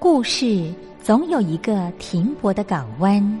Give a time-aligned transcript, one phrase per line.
[0.00, 3.40] 故事总有一个停泊的港湾。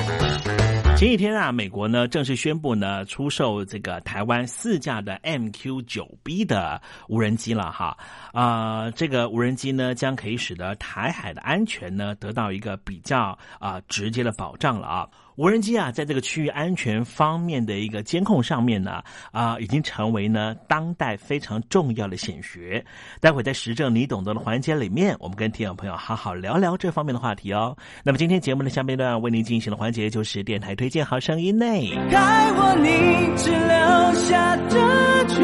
[1.01, 7.97] 前几天啊，美国呢正式宣布呢出售这个台湾四架的 MQ 九 B 的无人机了哈
[8.33, 15.09] 啊、这个无人机呢将可以使得台海的安全呢得到一个比较啊、直接的保障了啊。
[15.35, 19.01] 无人机啊，在这个区域安全方面的一个监控上面呢，
[19.31, 22.83] 啊、已经成为呢当代非常重要的显学。
[23.19, 27.75] 待会在时政你懂得的环节里面，我们跟听众朋友好好聊聊这方面的话题哦。
[28.03, 31.89] 那么今天节目的下半段为您进行的环节就是电台推荐好声音内。
[32.11, 35.41] 该我你只留下这句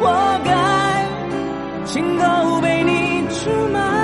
[0.00, 4.03] 活该，心都被你出卖。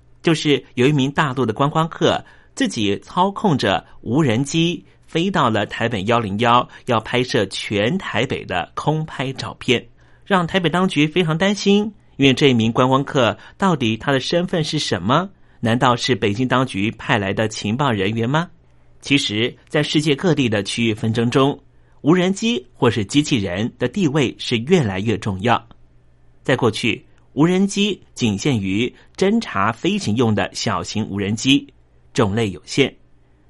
[0.21, 2.23] 就是有一名大陆的观光客
[2.55, 9.85] 自己操控着无人机飞到了台北幺零幺，要拍摄全台北的空拍照片，
[10.25, 11.93] 让台北当局非常担心。
[12.17, 15.29] 因为这一名观光客到底他的身份是什么？
[15.59, 18.49] 难道是北京当局派来的情报人员吗？
[18.99, 21.59] 其实，在世界各地的区域纷争中，
[22.01, 25.67] 无人机或是机器人的地位是越来越重要。
[26.43, 31.73] 在过去，无人机仅限于侦察飞行用的小型无人机，
[32.13, 32.93] 种类有限。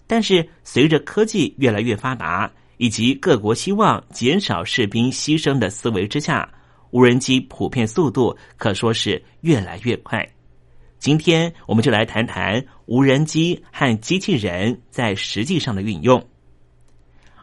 [0.06, 6.48] 但是，随着科技越来越发达，以及各国希望减少士兵牺牲的思维之下，
[6.92, 10.28] 无人机普遍速度可说是越来越快。
[11.00, 16.24] 今天，我们就来谈谈无人机和机器人在实际上的运用。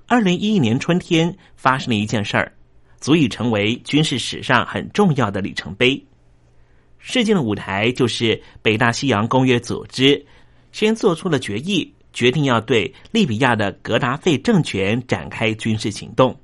[0.07, 2.53] 二零一一年春天发生了一件事儿，
[3.01, 6.01] 足以成为军事史上很重要的里程碑。
[6.99, 10.25] 事件的舞台就是北大西洋公约组织
[10.73, 16.39] 先做出了决议，决定要对利比亚的格达费政权展开军事行动。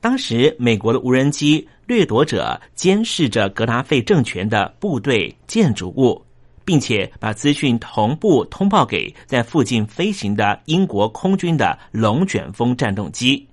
[0.00, 6.22] 当时，美国的无人机掠夺者监视着格达费政权的部队、建筑物。
[6.62, 13.44] 并且把资讯同步通报给在附近飞行的英国空军的龙卷风战斗机。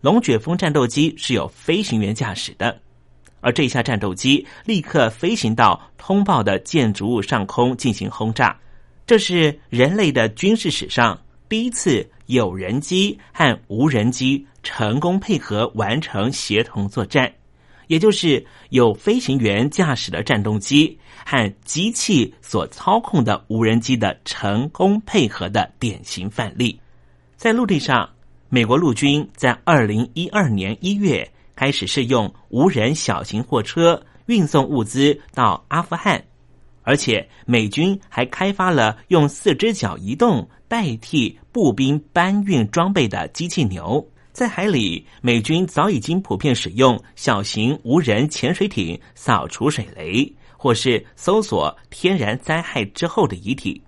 [0.00, 2.76] 龙卷风战斗机是有飞行员驾驶的，
[3.42, 8.58] 而这架战斗机立刻飞行到通报的建筑物上空进行轰炸。
[9.06, 17.30] 这是人类的军事史上第一次有人机和无人机成功配合完成协同作战。
[17.88, 20.96] 也就是有飞行员驾驶的战斗机
[21.26, 26.80] 和机器所操控的无人机的成功配合的典型范例。
[27.36, 28.08] 在陆地上，
[28.48, 36.24] 美国陆军在二零一二年一月开始试用无人小型货车运送物资到阿富汗，
[36.82, 44.06] 而且美军还开发了用四只脚移动代替步兵搬运装备的机器牛。
[44.32, 53.82] 在海里，美军早已经普遍使用小型无人潜水艇扫除水雷，或是搜索天然灾害之后的遗体。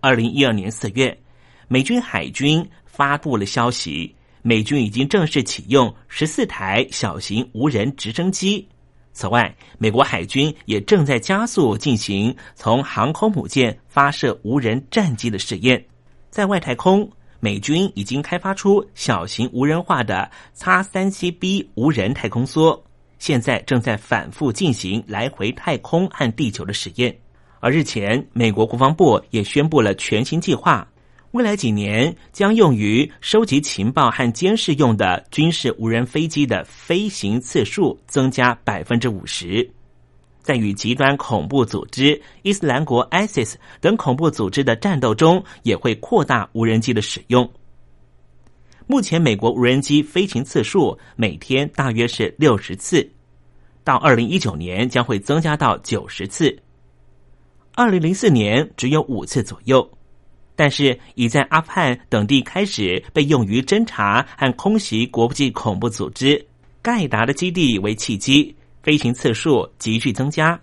[0.00, 1.18] 二零一二年四月，
[1.66, 4.14] 美军海军发布了消息，
[4.46, 8.68] 美军已经正式启用十四台小型无人直升机。
[9.14, 15.82] 此外，美国海军也正在加速进行从航空母舰发射无人战机的试验，
[16.28, 17.10] 在外太空。
[17.40, 22.78] 美军已经开发出小型无人化的叉三七 B 无人太空梭，
[23.18, 27.16] 现在正在反复进行来回太空和地球的实验。
[27.60, 30.86] 而日前，美国国防部也宣布了全新计划，
[31.34, 39.68] 未来几年将用于收集情报和监视用的军事无人飞机的飞行次数增加百分之五十。
[40.42, 47.50] 在与极端恐怖组织伊斯兰国 （ISIS） 等恐怖组织的战斗中，也会扩大无人机的使用。
[48.86, 53.10] 目前，美国无人机飞行次数每天大约是六十次，
[53.82, 56.56] 到二零一九年将会增加到九十次。
[57.72, 59.90] 二零零四年只有五次左右，
[60.56, 66.46] 但是已在阿富汗等地开始被用于侦查和空袭国际恐怖组织
[66.82, 68.54] 盖达的基地为契机。
[68.82, 70.60] 飞行次数急剧增加，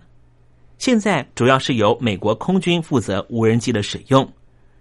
[0.78, 4.32] 现在主要是由美国空军负责无人机的使用，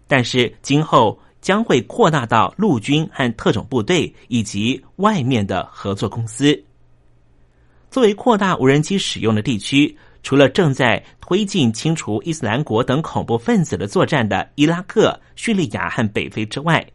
[0.08, 6.64] 但是今后将会扩大到陆军和特种部队以及外面的合作公司。
[7.90, 16.86] 作为扩大无人机使用的地区，除了正在推进清除伊斯兰国等恐怖分子的作战的伊拉克、叙利亚和北非之外，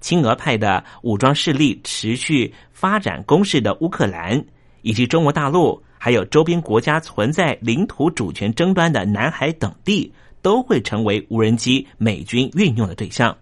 [0.00, 4.42] 亲俄派的武装势力持续发展攻势的乌克兰。
[4.82, 13.36] 以及中国大陆，还有周边国家存在领土主权争端的南海等地，都会成为无人机美军运用的对象。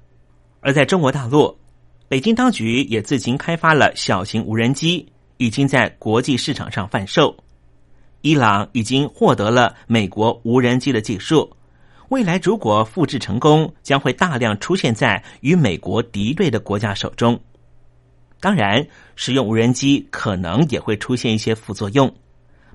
[0.59, 1.57] 而在中国大陆，
[2.09, 7.33] 北京当局也自行开发了小型无人机，已经在国际市场上贩售。
[8.20, 11.50] 伊朗已经获得了美国无人机的技术，
[12.08, 17.38] 未来如果复制成功，将会大量出现在与美国敌对的国家手中。
[18.40, 22.12] 当然，使用无人机可能也会出现一些副作用，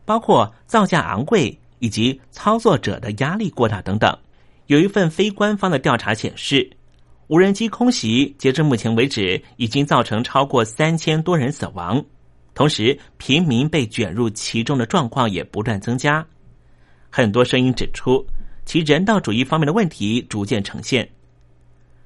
[0.06, 4.18] 包括造价昂贵以及操作者的压力过大等等。
[4.68, 6.70] 有一份非官方的调查显示，
[7.28, 12.04] 无人机空袭截至目前为止已经造成超过三千多人死亡，
[12.54, 16.26] 同时平民被卷入其中的状况也不断增加。
[17.10, 18.26] 很多声音指出，
[18.66, 21.08] 其人道主义方面的问题逐渐呈现。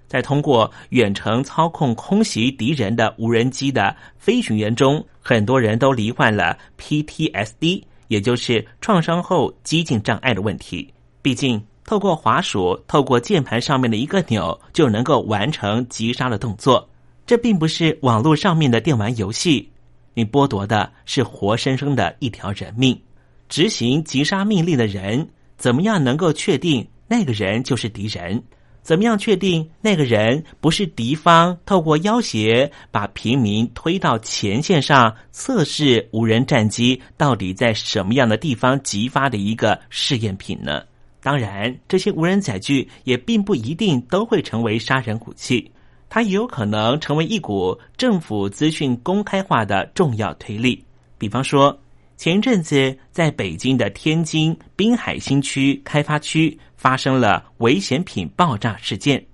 [0.07, 10.93] 在通过远程操控空袭敌人的无人机的飞行员中，很多人都罹患了 PTSD，也就是创伤后激进障碍的问题。
[11.21, 16.89] 毕竟，透过滑鼠、透过键盘上面的一个钮就能够完成击杀的动作，
[17.25, 19.69] 这并不是网络上面的电玩游戏。
[20.17, 22.99] 你剥夺的是活生生的一条人命。
[23.47, 28.41] 执行击杀命令的人，怎么样能够确定那个人就是敌人？
[28.81, 40.81] 怎么样确定那个人不是敌方透过要挟把平民推到前线上测试无人战机到底在什么样的地方激发的一个试验品呢？
[41.21, 45.69] 当然，这些无人载具也并不一定都会成为杀人武器，
[46.09, 50.83] 它也有可能成为一股政府资讯公开化的重要推力。
[51.17, 51.79] 比方说，
[52.15, 59.25] 前阵子在北京的天津滨海新区开发区发生了危险品爆炸事件，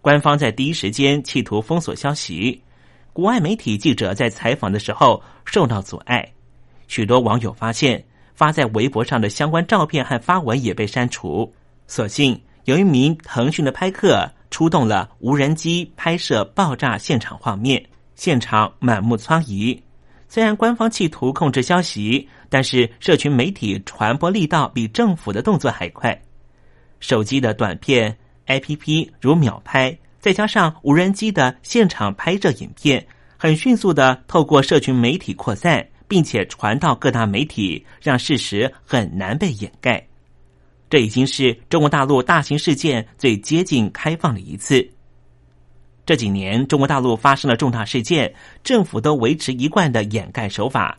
[0.00, 2.62] 官方在第一时间企图封锁消息，
[3.12, 6.32] 国外媒体记者在采访的时候受到阻碍，
[6.86, 8.04] 许多网友发现。
[8.38, 11.52] 发在微博上的相关照片和发文也被删除。
[11.88, 19.78] 所幸有一名腾讯的拍客出动了无人机拍摄爆炸现场画面，现场满目疮痍。
[20.28, 26.20] 虽然官方企图控制消息，但是社群媒体传播力道比政府的动作还快。
[27.00, 35.86] 手机的短片 APP 如秒拍，再加上无人机的现场拍摄影片，很迅速的透过社群媒体扩散。
[36.08, 40.07] 并且传到各大媒体，让事实很难被掩盖。
[40.90, 44.88] 这已经是中国大陆大型事件最接近开放的一次。
[46.06, 50.98] 这几年，中国大陆发生了重大事件，政府都维持一贯的掩盖手法，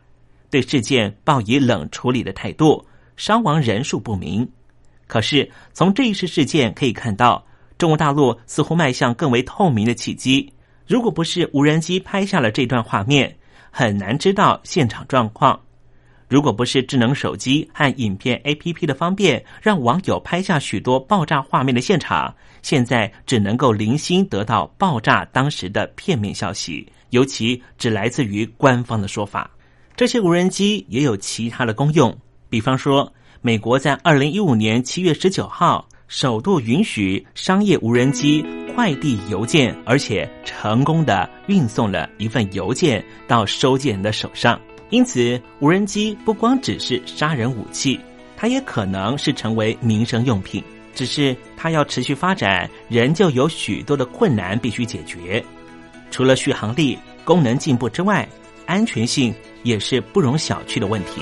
[0.51, 2.85] 对事件抱以冷处理的态度，
[3.17, 4.47] 伤亡人数不明。
[5.07, 7.43] 可是，从这一次事件可以看到，
[7.79, 10.53] 中国大陆似乎迈向更为透明的契机。
[10.85, 13.35] 如果不是无人机拍下了这段画面，
[13.71, 15.59] 很难知道现场状况。
[16.29, 29.49] 如果不是智能手机和影片 APP 的方便，让网友拍下许多爆炸画面的现场，现在只能够零星得到爆炸当时的片面消息，尤其只来自于官方的说法。
[29.95, 32.15] 这些无人机也有其他的功用，
[32.47, 38.45] 比方说，美国在二零一五年七月十九号首度允许商业无人机。
[38.75, 44.57] 快递邮件，而且成功的运送了一份邮件到收件人的手上。
[44.89, 47.99] 因此，无人机不光只是杀人武器，
[48.35, 50.63] 它也可能是成为民生用品。
[50.95, 55.43] 只是它要持续发展，仍旧有许多的困难必须解决。
[56.11, 58.27] 除了续航力、功能进步之外，
[58.65, 61.21] 安全性也是不容小觑的问题。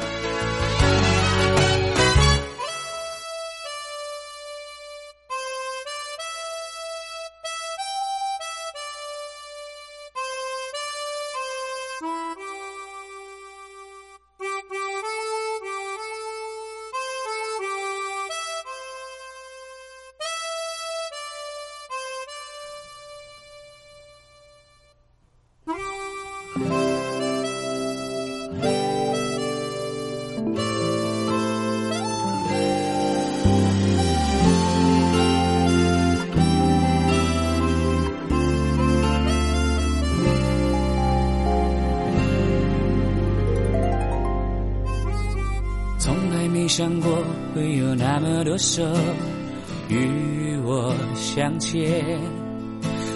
[48.51, 48.83] 那么多手
[49.87, 52.03] 与我相牵，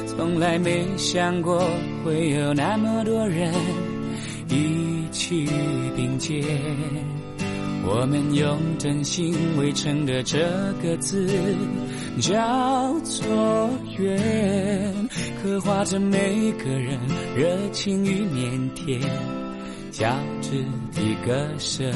[0.08, 1.62] 从来没想过
[2.06, 3.54] 会有那么多人
[4.48, 5.46] 一起
[5.94, 6.42] 并肩。
[7.86, 10.40] 我们用真心围成的这
[10.82, 11.30] 个字
[12.22, 13.70] 叫做
[14.00, 15.10] 缘，
[15.44, 16.98] 刻画着每个人
[17.36, 19.02] 热情与腼腆
[19.92, 20.10] 交
[20.42, 21.92] 织的歌声，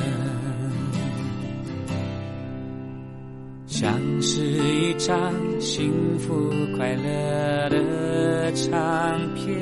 [3.79, 5.89] 像是一张幸
[6.19, 9.55] 福快乐的唱片。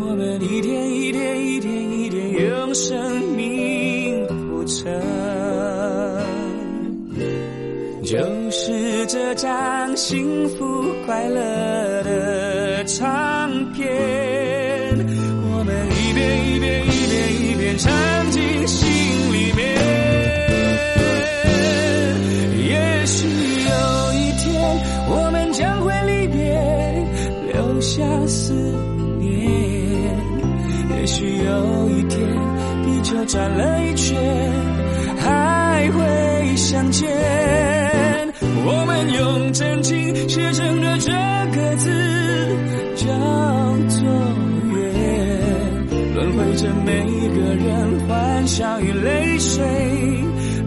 [0.00, 4.90] 我们一天一天一天一天用生命谱成，
[8.02, 8.16] 就
[8.50, 10.64] 是这张幸福
[11.04, 13.86] 快乐的唱片。
[15.52, 17.92] 我们一遍一遍一遍一遍唱
[28.26, 28.52] 思
[29.18, 29.50] 念。
[30.96, 32.18] 也许有一天，
[32.84, 34.16] 地球转了一圈，
[35.18, 37.08] 还会相见。
[38.66, 41.12] 我们用真情写成的这
[41.54, 41.90] 个字，
[42.96, 43.06] 叫
[43.88, 44.02] 做
[44.72, 44.82] 缘，
[46.14, 46.92] 轮回着每
[47.28, 49.62] 个人欢笑与泪水，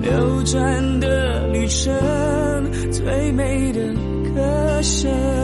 [0.04, 1.92] 流转的旅程，
[2.92, 3.80] 最美的
[4.36, 5.37] 歌声。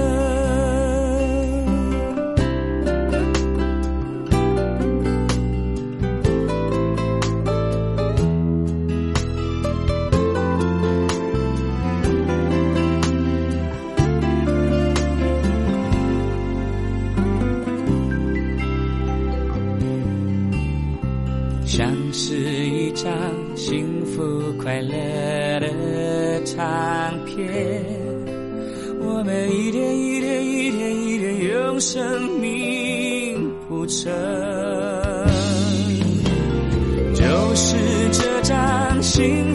[33.94, 34.12] 生
[37.14, 37.78] 就是
[38.12, 39.53] 这张心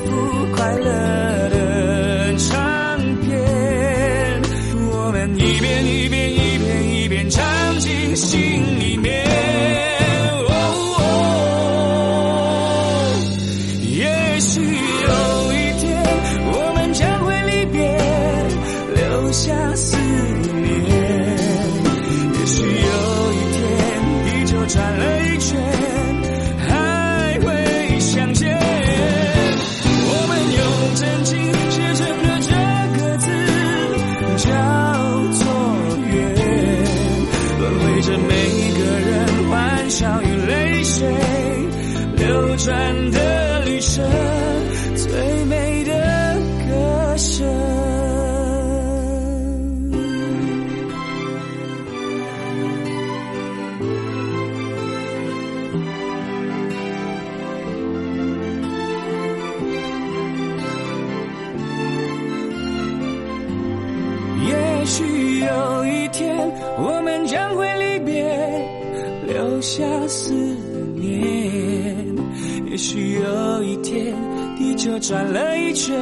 [75.01, 75.95] 转了一圈，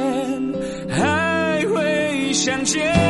[0.89, 3.06] 还会相见。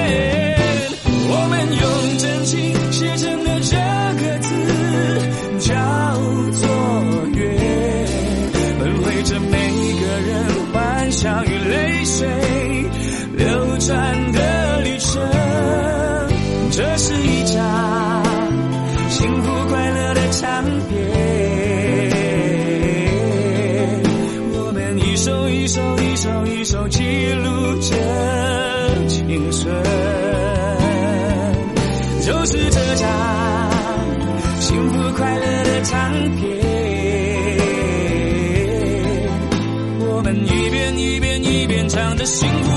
[42.27, 42.76] singular.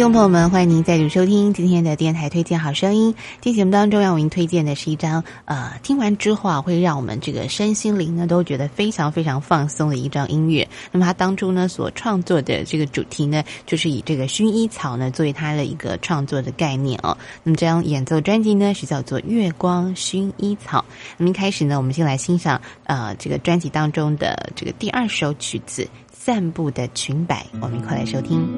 [0.00, 3.14] 听众朋友们，欢迎您再度收听今天的电台推荐好声音。
[3.42, 10.66] 今天节目当中要为您推荐的是一张呃，听完之后啊，会让我们这个身心灵呢都觉得非常非常放松的一张音乐。
[10.90, 17.14] 那么他当初呢所创作的这个主题呢，就是以这个薰衣草呢作为他的一个创作的概念哦。
[17.42, 20.78] 那么这张演奏专辑呢是叫做《月光薰衣草》。
[21.18, 28.48] 那么一开始呢，我们先来欣赏呃这个专辑当中的这个第二首曲子《散步的裙摆》，我们一块来收听。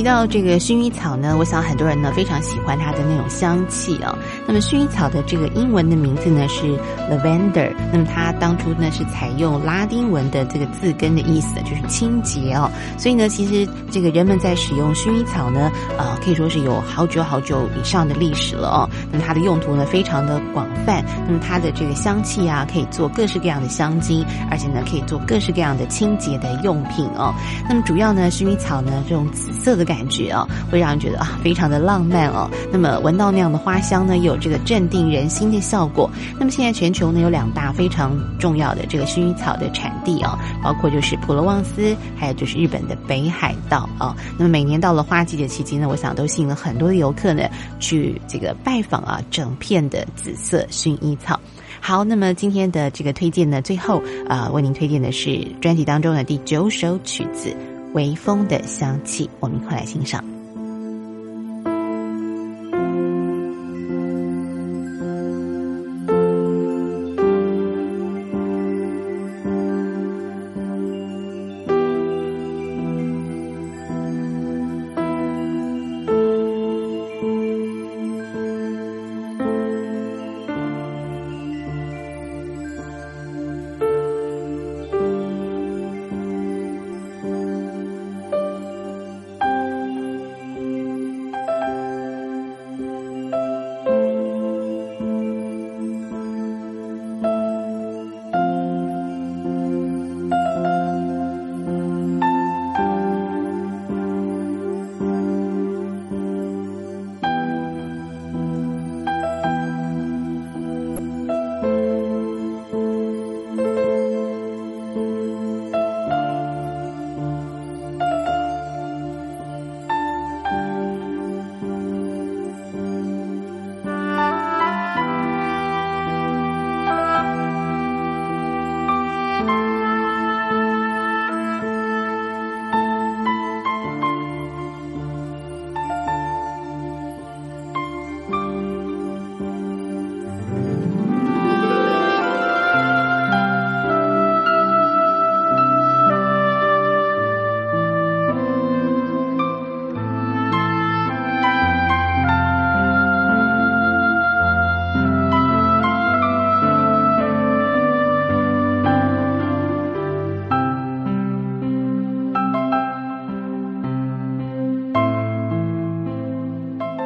[0.00, 4.18] 提到这个薰衣草呢，我想很多人呢非常喜欢它的那种香气啊。
[4.46, 6.74] 那么薰衣草的这个英文的名字呢是
[7.10, 12.70] lavender，那么它当初呢是采用拉丁文的这个字根的意思，就是清洁哦。
[12.96, 18.88] 所以呢，其实这个人们在使用薰衣草呢，呃，可以说是有好久好久以上的历史了哦。
[19.12, 27.34] 那么它的用途呢非常的广泛，那么它的这个香气啊，可以做各式各样的香精，而且呢可以做各式各样的清洁的用品哦。
[27.68, 32.48] 那么主要呢，薰衣草呢这种紫色的感觉啊，会让人觉得啊非常的浪漫哦。
[32.72, 36.10] 那么闻到那样的花香呢，有这个镇定人心的效果。
[36.38, 44.16] 那么现在全球呢有两大非常重要的这个薰衣草的产地啊，包括就是普罗旺斯，还有就是日本的北海道啊。
[44.38, 47.48] 那么每年到了花季的期间呢，我想都吸引了很多的游客呢
[47.78, 51.38] 去这个拜访啊整片的紫色薰衣草。
[51.80, 57.48] 好，那么今天的这个推荐呢，最后啊为您推荐的是专辑当中的第九首曲子
[57.94, 60.39] 《微风的香气》，我们一块来欣赏。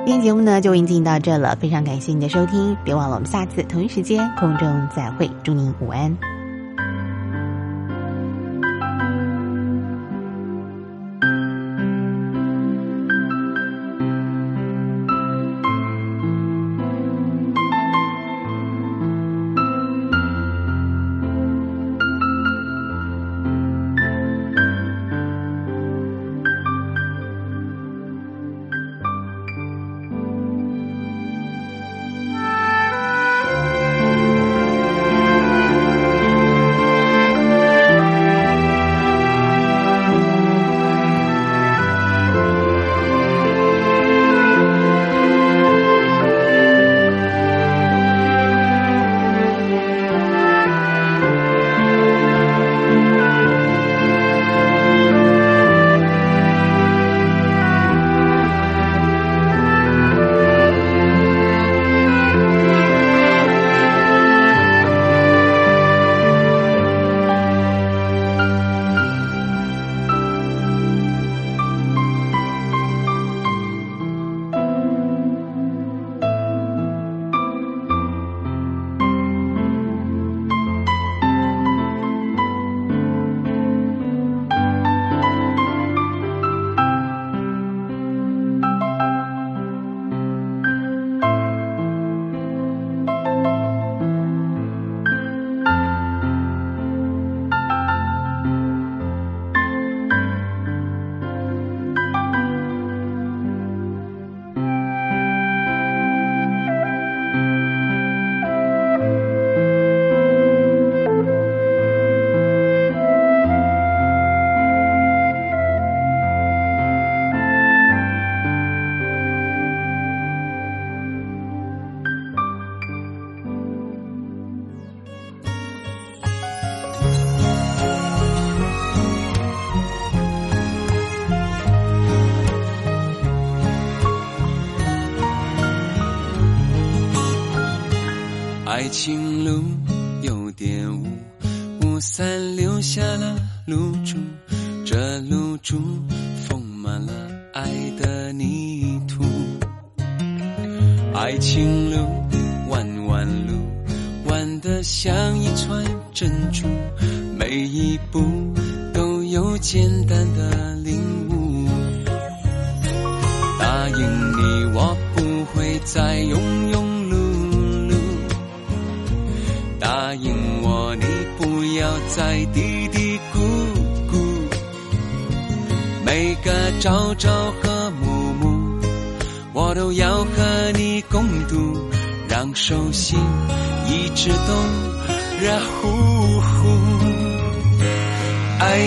[0.06, 6.14] 今天节目呢就已经进行到这了，非常感谢您的收听，别忘了我们下次同一时间空中再会，祝您午安。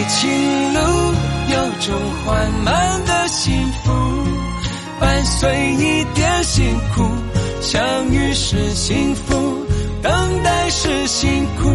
[0.07, 0.79] 情路
[1.49, 1.95] 有种
[2.25, 3.53] 缓慢的幸
[3.83, 3.91] 福。
[4.99, 7.03] 伴随一点辛苦，
[7.61, 9.65] 相遇是幸福，
[10.01, 11.69] 等待是辛苦。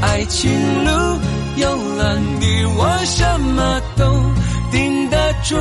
[0.00, 0.50] 爱情
[0.84, 0.90] 路
[1.56, 4.04] 有了你，我什么都
[4.70, 5.56] 顶得住。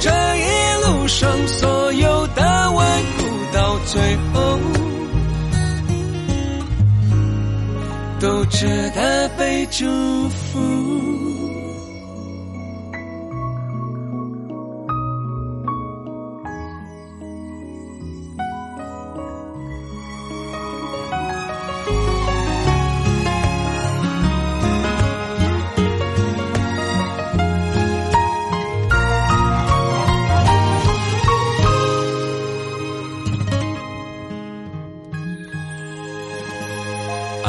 [0.00, 4.58] 这一路上所有的顽固，到最后
[8.20, 9.84] 都值得被祝
[10.28, 11.17] 福。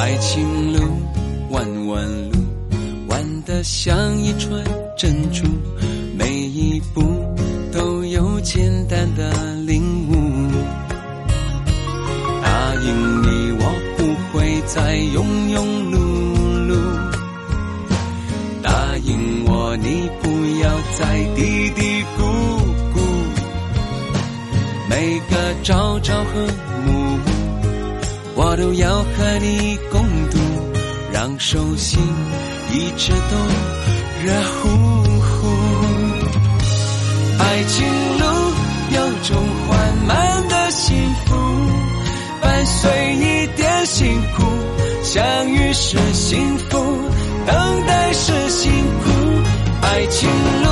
[0.10, 0.80] 爱情路
[1.52, 2.38] 弯弯路，
[3.10, 4.60] 弯得像一串
[4.98, 5.46] 珍珠，
[6.18, 7.04] 每一步
[7.72, 9.32] 都有简单的
[9.68, 10.16] 领悟。
[12.42, 13.64] 答应你，我
[13.98, 14.04] 不
[14.34, 15.96] 会再庸庸碌
[16.68, 16.74] 碌。
[18.64, 20.28] 答应我，你不
[20.60, 22.20] 要再嘀嘀咕
[22.96, 22.98] 咕。
[24.90, 26.48] 每个朝朝和
[26.88, 27.20] 暮暮。
[28.42, 29.78] 我都要和你
[31.20, 32.00] 共度，让手心
[32.72, 33.36] 一直都
[34.24, 34.70] 热乎
[35.20, 35.50] 乎。
[37.40, 37.86] 爱情
[38.20, 38.24] 路
[38.96, 39.36] 有种
[39.68, 40.96] 缓慢的幸
[41.26, 41.36] 福，
[42.42, 44.46] 伴随一点辛苦。
[45.04, 46.78] 相遇是幸福，
[47.46, 48.72] 等待是辛
[49.04, 49.10] 苦。
[49.82, 50.70] 爱情路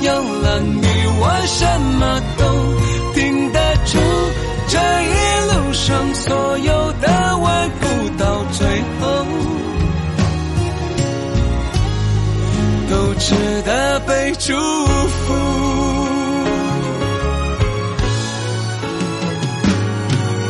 [0.00, 0.86] 有了你，
[1.20, 2.44] 我什么都
[13.26, 15.32] 值得被祝福。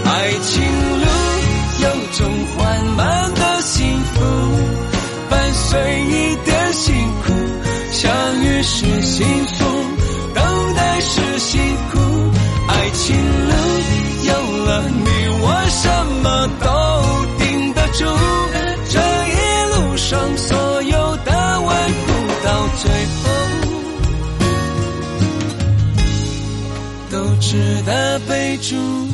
[0.04, 0.60] 爱情
[1.00, 1.06] 路
[1.82, 4.20] 有种缓慢的幸福，
[5.30, 6.92] 伴随一点辛
[7.24, 7.32] 苦。
[7.92, 8.12] 相
[8.42, 9.64] 遇是幸福，
[10.34, 11.60] 等待是辛
[11.92, 12.00] 苦。
[12.66, 13.54] 爱情路。
[14.26, 14.32] 有
[14.64, 15.06] 了你，
[15.42, 15.82] 我什
[16.24, 16.66] 么都
[17.38, 18.43] 顶得住。
[27.54, 29.13] 值得被祝福。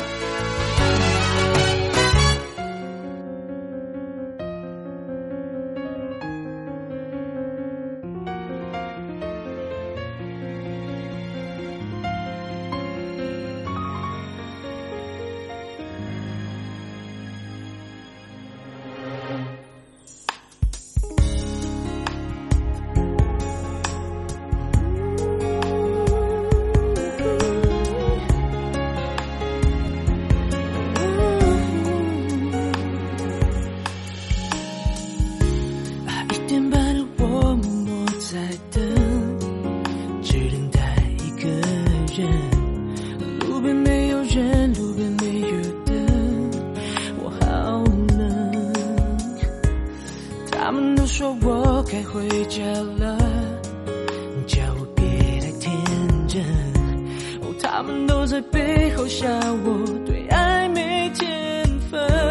[58.07, 59.27] 都在背后笑
[59.63, 62.30] 我对爱没天分。